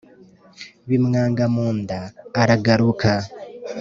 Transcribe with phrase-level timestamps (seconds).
[0.87, 1.99] bimwanga mu nda
[2.41, 3.11] aragaruka